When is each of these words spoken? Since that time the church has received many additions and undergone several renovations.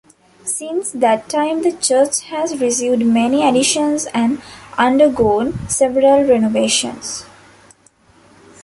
Since 0.47 0.93
that 0.93 1.29
time 1.29 1.61
the 1.61 1.73
church 1.73 2.21
has 2.21 2.59
received 2.59 3.05
many 3.05 3.47
additions 3.47 4.07
and 4.15 4.41
undergone 4.75 5.69
several 5.69 6.23
renovations. 6.23 7.23